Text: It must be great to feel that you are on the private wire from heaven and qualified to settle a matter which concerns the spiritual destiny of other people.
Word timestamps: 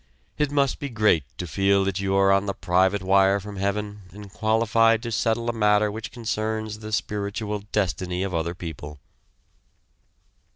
It 0.39 0.51
must 0.51 0.79
be 0.79 0.89
great 0.89 1.25
to 1.37 1.45
feel 1.45 1.83
that 1.85 1.99
you 1.99 2.15
are 2.15 2.31
on 2.31 2.47
the 2.47 2.55
private 2.55 3.03
wire 3.03 3.39
from 3.39 3.57
heaven 3.57 4.01
and 4.11 4.33
qualified 4.33 5.03
to 5.03 5.11
settle 5.11 5.47
a 5.47 5.53
matter 5.53 5.91
which 5.91 6.11
concerns 6.11 6.79
the 6.79 6.91
spiritual 6.91 7.59
destiny 7.71 8.23
of 8.23 8.33
other 8.33 8.55
people. 8.55 8.99